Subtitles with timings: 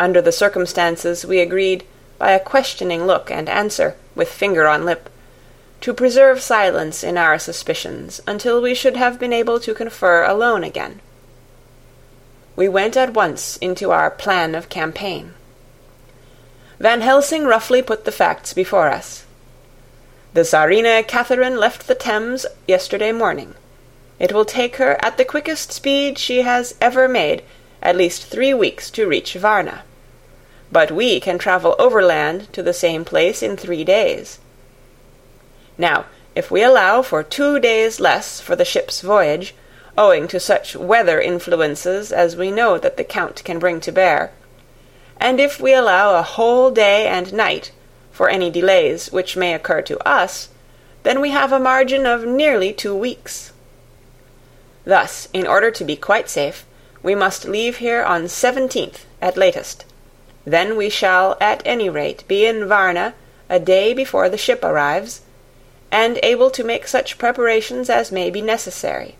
[0.00, 1.84] Under the circumstances, we agreed,
[2.16, 5.10] by a questioning look and answer, with finger on lip,
[5.82, 10.64] to preserve silence in our suspicions until we should have been able to confer alone
[10.64, 11.02] again.
[12.56, 15.34] We went at once into our plan of campaign.
[16.78, 19.26] Van Helsing roughly put the facts before us.
[20.32, 23.54] The Czarina Catherine left the Thames yesterday morning.
[24.18, 27.42] It will take her at the quickest speed she has ever made
[27.82, 29.82] at least three weeks to reach Varna.
[30.72, 34.38] But we can travel overland to the same place in three days.
[35.76, 39.54] Now, if we allow for two days less for the ship's voyage,
[39.98, 44.32] owing to such weather influences as we know that the Count can bring to bear,
[45.16, 47.72] and if we allow a whole day and night
[48.10, 50.48] for any delays which may occur to us,
[51.02, 53.52] then we have a margin of nearly two weeks.
[54.84, 56.64] Thus, in order to be quite safe,
[57.02, 59.84] we must leave here on 17th at latest.
[60.44, 63.14] Then we shall at any rate be in Varna
[63.48, 65.22] a day before the ship arrives,
[65.90, 69.16] and able to make such preparations as may be necessary.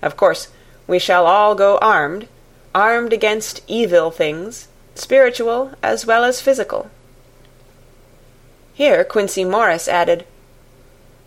[0.00, 0.48] Of course,
[0.86, 2.28] we shall all go armed,
[2.74, 6.90] armed against evil things, spiritual as well as physical.
[8.74, 10.24] Here Quincey Morris added,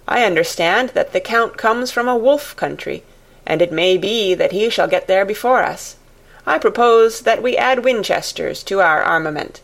[0.08, 3.04] I understand that the Count comes from a wolf country,
[3.46, 5.96] and it may be that he shall get there before us.
[6.48, 9.62] I propose that we add Winchesters to our armament.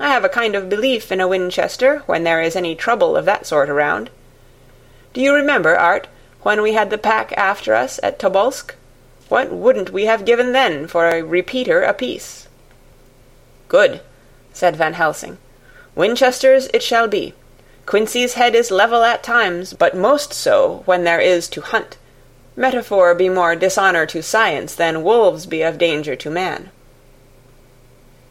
[0.00, 3.24] I have a kind of belief in a Winchester when there is any trouble of
[3.26, 4.10] that sort around.
[5.12, 6.08] Do you remember, Art,
[6.42, 8.74] when we had the pack after us at Tobolsk?
[9.28, 12.48] What wouldn't we have given then for a repeater apiece?
[13.68, 14.00] Good,
[14.52, 15.38] said Van Helsing.
[15.94, 17.34] Winchesters it shall be.
[17.86, 21.96] Quincey's head is level at times, but most so when there is to hunt.
[22.56, 26.70] Metaphor be more dishonour to science than wolves be of danger to man.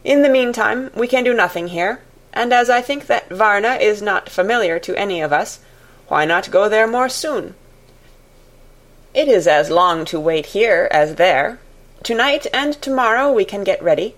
[0.02, 2.00] In the meantime, we can do nothing here,
[2.32, 5.60] and as I think that Varna is not familiar to any of us,
[6.08, 7.54] why not go there more soon?
[9.14, 11.58] It is as long to wait here as there.
[12.02, 14.14] Tonight and tomorrow we can get ready,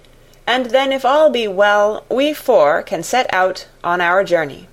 [0.47, 4.69] and then if all be well, we four can set out on our journey.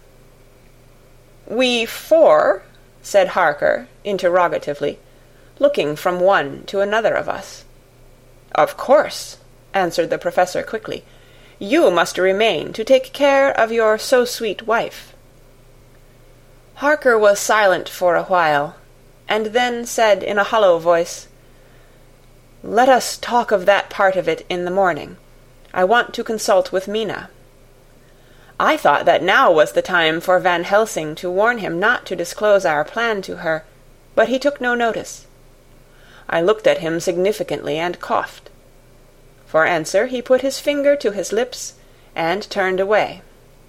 [1.47, 2.63] We four?
[3.01, 4.97] said Harker, interrogatively,
[5.59, 7.65] looking from one to another of us.
[8.53, 9.37] Of course,
[9.73, 11.03] answered the Professor quickly.
[11.59, 15.13] You must remain to take care of your so sweet wife.
[16.75, 18.75] Harker was silent for a while,
[19.27, 21.27] and then said in a hollow voice,
[22.63, 25.17] Let us talk of that part of it in the morning.
[25.73, 27.29] I want to consult with Mina.
[28.59, 32.15] I thought that now was the time for Van Helsing to warn him not to
[32.15, 33.65] disclose our plan to her,
[34.15, 35.25] but he took no notice.
[36.29, 38.49] I looked at him significantly and coughed.
[39.45, 41.73] For answer he put his finger to his lips
[42.15, 43.21] and turned away.